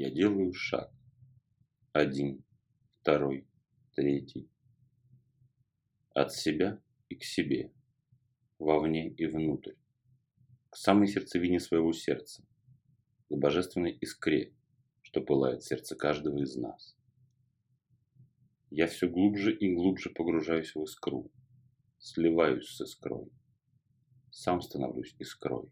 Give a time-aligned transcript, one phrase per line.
[0.00, 0.92] Я делаю шаг.
[1.92, 2.44] Один,
[3.00, 3.48] второй,
[3.96, 4.48] третий.
[6.14, 7.72] От себя и к себе.
[8.60, 9.74] Вовне и внутрь.
[10.70, 12.44] К самой сердцевине своего сердца.
[13.28, 14.54] К божественной искре,
[15.02, 16.96] что пылает сердце каждого из нас.
[18.70, 21.28] Я все глубже и глубже погружаюсь в искру.
[21.98, 23.32] Сливаюсь с искрой.
[24.30, 25.68] Сам становлюсь искрой.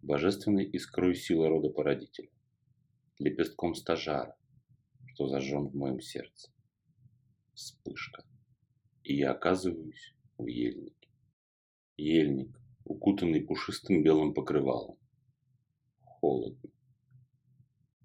[0.00, 2.30] Божественной искрой силы рода породителя
[3.18, 4.36] лепестком стажара,
[5.06, 6.50] что зажжен в моем сердце.
[7.54, 8.24] Вспышка.
[9.04, 11.08] И я оказываюсь в ельнике.
[11.96, 14.96] Ельник, укутанный пушистым белым покрывалом.
[16.00, 16.70] Холодно.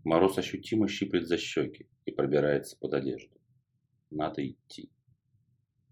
[0.03, 3.37] Мороз ощутимо щиплет за щеки и пробирается под одежду.
[4.09, 4.89] Надо идти.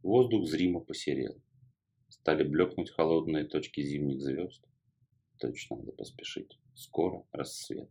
[0.01, 1.41] Воздух зримо посерел.
[2.09, 4.63] Стали блекнуть холодные точки зимних звезд.
[5.39, 6.59] Точно надо поспешить.
[6.75, 7.89] Скоро рассвет.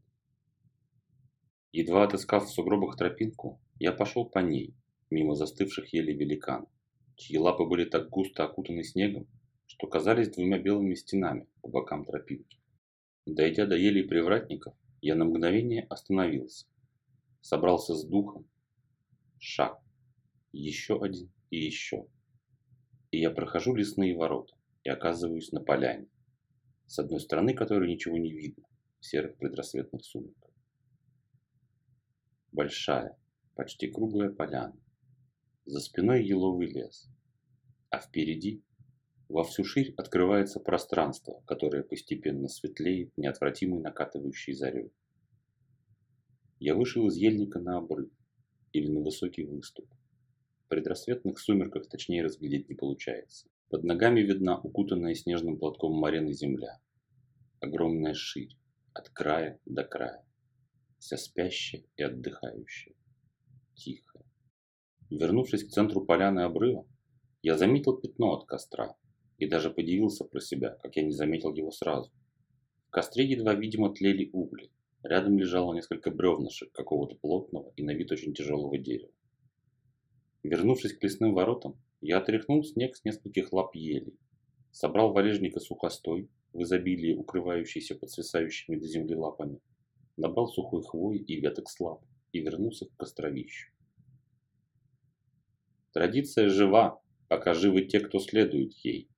[1.77, 4.77] Едва отыскав в сугробах тропинку, я пошел по ней,
[5.11, 6.69] мимо застывших елей великан,
[7.17, 9.27] чьи лапы были так густо окутаны снегом,
[9.67, 12.61] что казались двумя белыми стенами по бокам тропинки.
[13.27, 16.67] Дойдя до елей привратников, я на мгновение остановился,
[17.41, 18.49] собрался с духом,
[19.41, 19.83] шаг,
[20.53, 22.07] еще один и еще.
[23.11, 26.07] И я прохожу лесные ворота и оказываюсь на поляне,
[26.87, 28.63] с одной стороны которой ничего не видно
[29.01, 30.54] в серых предрассветных сумерках
[32.55, 33.19] большая,
[33.57, 34.77] почти круглая поляна.
[35.67, 37.09] За спиной еловый лес.
[37.91, 38.63] А впереди
[39.29, 44.93] во всю ширь открывается пространство, которое постепенно светлеет неотвратимой накатывающей зарей.
[46.61, 48.11] Я вышел из ельника на обрыв
[48.73, 49.87] или на высокий выступ.
[50.65, 53.49] В предрассветных сумерках точнее разглядеть не получается.
[53.69, 56.81] Под ногами видна укутанная снежным платком марена земля.
[57.61, 58.57] Огромная ширь,
[58.93, 60.25] от края до края
[61.05, 62.95] вся спящая и отдыхающая,
[63.75, 64.25] тихая.
[65.11, 66.89] Вернувшись к центру поляны обрыва,
[67.43, 68.97] я заметил пятно от костра
[69.37, 72.11] и даже подивился про себя, как я не заметил его сразу.
[72.87, 74.71] В костре едва видимо тлели угли.
[75.03, 79.13] Рядом лежало несколько бревнышек какого-то плотного и на вид очень тяжелого дерева.
[80.43, 84.19] Вернувшись к лесным воротам, я отряхнул снег с нескольких лап елей,
[84.71, 89.61] собрал валежника сухостой, в изобилии укрывающийся под свисающими до земли лапами,
[90.17, 93.71] набрал сухой хвои и веток слаб и вернулся к костровищу.
[95.93, 99.09] Традиция жива, пока живы те, кто следует ей,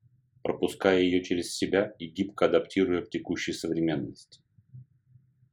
[0.43, 4.43] пропуская ее через себя и гибко адаптируя к текущей современности.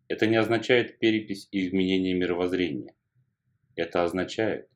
[0.07, 2.93] Это не означает перепись и изменение мировоззрения.
[3.75, 4.69] Это означает,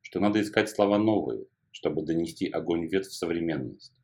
[0.00, 3.94] что надо искать слова новые, чтобы донести огонь вет в современность.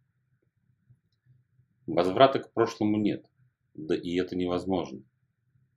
[1.86, 3.26] Возврата к прошлому нет,
[3.74, 5.02] да и это невозможно.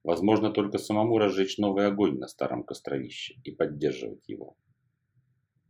[0.09, 4.57] Возможно только самому разжечь новый огонь на старом костровище и поддерживать его.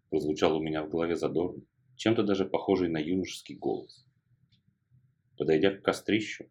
[0.10, 1.68] Прозвучал у меня в голове задорный,
[1.98, 4.06] чем-то даже похожий на юношеский голос.
[5.38, 6.46] Подойдя к кострищу,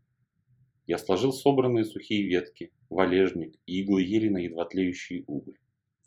[0.87, 5.57] я сложил собранные сухие ветки, валежник и иглы ели на едва тлеющий уголь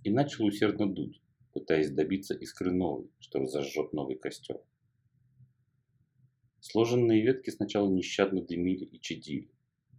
[0.03, 1.19] и начал усердно дуть,
[1.51, 4.61] пытаясь добиться искры новой, что разожжет новый костер.
[6.59, 9.49] Сложенные ветки сначала нещадно дымили и чадили,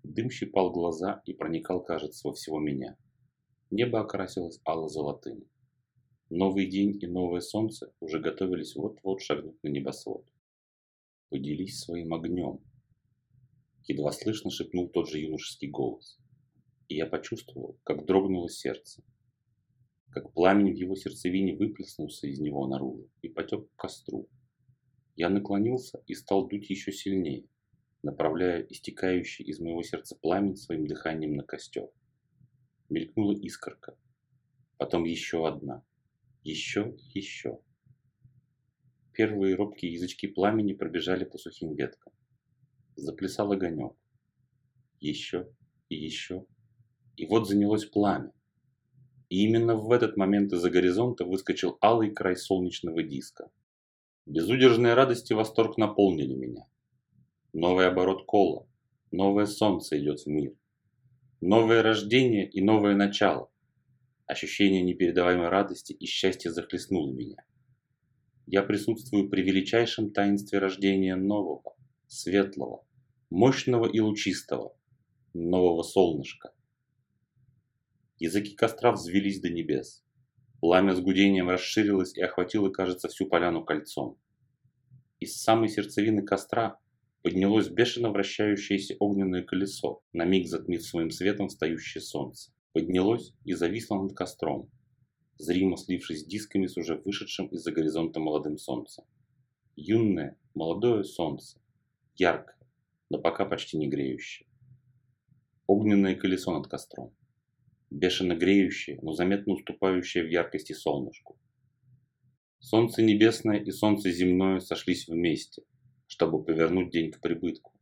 [0.04, 2.96] Дым щипал глаза и проникал, кажется, во всего меня.
[3.70, 5.44] Небо окрасилось ало-золотым.
[6.28, 10.26] Новый день и новое солнце уже готовились вот-вот шагнуть на небосвод.
[11.30, 12.60] «Поделись своим огнем!»
[13.86, 16.18] Едва слышно шепнул тот же юношеский голос.
[16.88, 19.02] И я почувствовал, как дрогнуло сердце.
[20.10, 24.28] Как пламень в его сердцевине выплеснулся из него наружу и потек к костру.
[25.14, 27.46] Я наклонился и стал дуть еще сильнее
[28.02, 31.88] направляя истекающий из моего сердца пламень своим дыханием на костер.
[32.88, 33.96] Мелькнула искорка,
[34.76, 35.84] потом еще одна,
[36.42, 37.60] еще еще.
[39.12, 42.12] Первые робкие язычки пламени пробежали по сухим веткам.
[42.96, 43.92] Заплясал огонек.
[45.00, 45.48] Еще
[45.88, 46.46] и еще.
[47.16, 48.32] И вот занялось пламя.
[49.28, 53.50] И именно в этот момент из-за горизонта выскочил алый край солнечного диска.
[54.26, 56.66] Безудержная радость и восторг наполнили меня.
[57.54, 58.66] Новый оборот кола.
[59.10, 60.54] Новое солнце идет в мир.
[61.42, 63.50] Новое рождение и новое начало.
[64.24, 67.44] Ощущение непередаваемой радости и счастья захлестнуло меня.
[68.46, 71.76] Я присутствую при величайшем таинстве рождения нового,
[72.06, 72.86] светлого,
[73.28, 74.74] мощного и лучистого,
[75.34, 76.54] нового солнышка.
[78.18, 80.02] Языки костра взвелись до небес.
[80.60, 84.18] Пламя с гудением расширилось и охватило, кажется, всю поляну кольцом.
[85.20, 86.78] Из самой сердцевины костра
[87.22, 92.52] поднялось бешено вращающееся огненное колесо, на миг затмив своим светом встающее солнце.
[92.72, 94.70] поднялось и зависло над костром,
[95.36, 99.04] зримо слившись дисками с уже вышедшим из-за горизонта молодым солнцем.
[99.76, 101.60] Юное, молодое солнце,
[102.14, 102.56] яркое,
[103.10, 104.48] но пока почти не греющее.
[105.66, 107.14] Огненное колесо над костром,
[107.90, 111.38] бешено греющее, но заметно уступающее в яркости солнышку.
[112.58, 115.62] Солнце небесное и солнце земное сошлись вместе,
[116.12, 117.72] чтобы повернуть день к прибытку,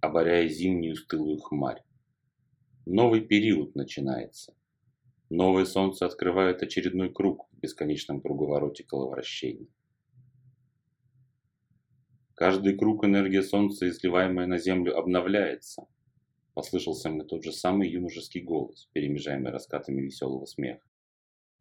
[0.00, 1.84] оборяя зимнюю стылую хмарь.
[2.86, 4.52] Новый период начинается.
[5.30, 9.68] Новое солнце открывает очередной круг в бесконечном круговороте коловращения.
[12.34, 15.86] Каждый круг энергия солнца, изливаемая на землю, обновляется.
[16.54, 20.82] Послышался мне тот же самый юношеский голос, перемежаемый раскатами веселого смеха.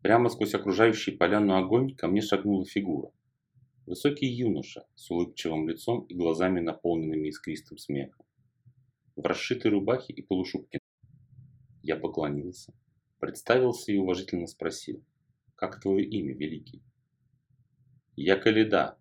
[0.02, 3.12] Прямо сквозь окружающий поляну огонь ко мне шагнула фигура.
[3.88, 8.25] Высокий юноша с улыбчивым лицом и глазами, наполненными искристым смехом.
[9.16, 10.80] В расшитой рубахе и полушубке.
[11.84, 12.74] Я поклонился,
[13.19, 15.01] представился и уважительно спросил,
[15.56, 16.84] «Как твое имя, Великий?»
[18.18, 18.98] «Я Каледа,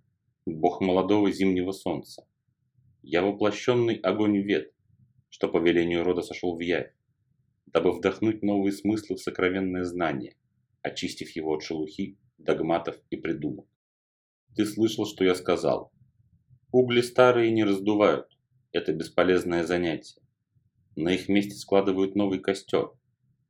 [0.47, 2.25] бог молодого зимнего солнца.
[3.03, 4.73] Я воплощенный огонь вет,
[5.31, 6.94] что по велению рода сошел в явь,
[7.67, 10.37] дабы вдохнуть новые смыслы в сокровенное знание,
[10.82, 13.67] очистив его от шелухи, догматов и придумок.
[14.56, 15.93] Ты слышал, что я сказал?
[16.73, 18.26] Угли старые не раздувают,
[18.73, 20.23] это бесполезное занятие.
[20.97, 22.91] На их месте складывают новый костер,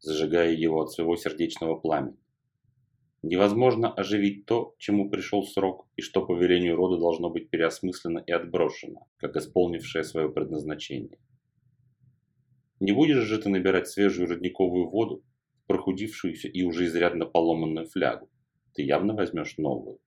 [0.01, 2.19] зажигая его от своего сердечного пламени.
[3.23, 8.33] Невозможно оживить то, чему пришел срок, и что по велению рода должно быть переосмыслено и
[8.33, 11.19] отброшено, как исполнившее свое предназначение.
[12.81, 15.23] Не будешь же ты набирать свежую родниковую воду
[15.69, 18.29] прохудившуюся и уже изрядно поломанную флягу.
[18.75, 20.01] Ты явно возьмешь новую.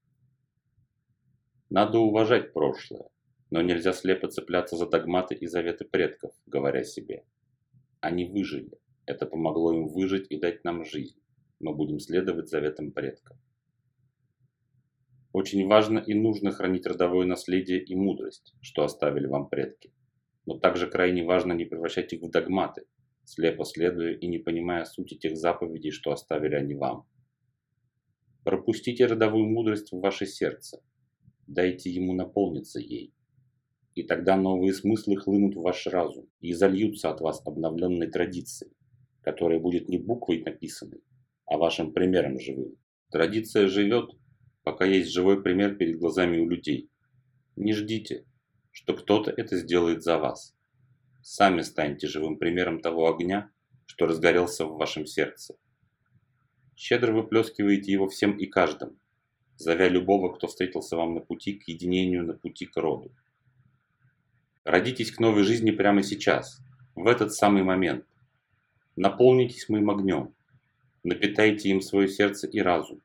[1.69, 3.10] Надо уважать прошлое,
[3.51, 7.25] но нельзя слепо цепляться за догматы и заветы предков, говоря себе.
[8.00, 8.80] Они выжили.
[9.06, 11.19] Это помогло им выжить и дать нам жизнь.
[11.60, 13.38] Мы будем следовать заветам предков.
[15.31, 19.94] Очень важно и нужно хранить родовое наследие и мудрость, что оставили вам предки.
[20.48, 22.86] Но также крайне важно не превращать их в догматы,
[23.25, 27.06] слепо следуя и не понимая сути тех заповедей, что оставили они вам.
[28.44, 30.81] Пропустите родовую мудрость в ваше сердце,
[31.50, 33.13] дайте ему наполниться ей.
[33.96, 38.72] И тогда новые смыслы хлынут в ваш разум и зальются от вас обновленной традицией,
[39.22, 41.01] которая будет не буквой написанной,
[41.46, 42.75] а вашим примером живым.
[43.12, 44.12] Традиция живет,
[44.63, 46.90] пока есть живой пример перед глазами у людей.
[47.56, 48.25] Не ждите,
[48.72, 50.56] что кто-то это сделает за вас.
[51.22, 53.51] Сами станьте живым примером того огня,
[53.86, 55.56] что разгорелся в вашем сердце.
[56.75, 58.96] Щедро выплескиваете его всем и каждому,
[59.60, 63.12] зовя любого, кто встретился вам на пути к единению, на пути к роду.
[64.64, 66.62] Родитесь к новой жизни прямо сейчас,
[66.96, 68.06] в этот самый момент.
[68.96, 70.34] Наполнитесь моим огнем,
[71.04, 73.02] напитайте им свое сердце и разум,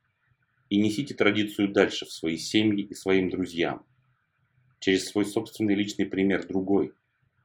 [0.70, 3.84] и несите традицию дальше в свои семьи и своим друзьям,
[4.78, 6.92] через свой собственный личный пример другой,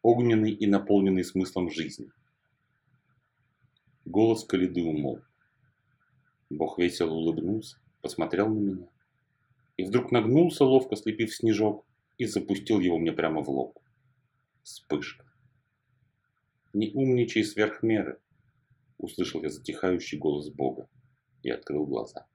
[0.04, 2.12] огненный и наполненный смыслом жизни.
[4.06, 5.28] Голос Калиды умолк.
[6.52, 8.88] Бог весело улыбнулся, посмотрел на меня
[9.80, 11.86] и вдруг нагнулся, ловко слепив снежок,
[12.18, 13.80] и запустил его мне прямо в лоб.
[14.62, 15.26] Вспышка.
[16.74, 18.20] «Не умничай сверх меры!»
[18.98, 20.90] Услышал я затихающий голос Бога
[21.44, 22.27] и открыл глаза.